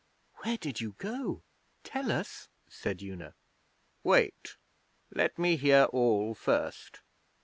[0.37, 1.43] 'Where did you go?
[1.83, 3.35] Tell us,' said Una.
[4.01, 4.57] 'Wait.
[5.13, 7.01] Let me hear all first.'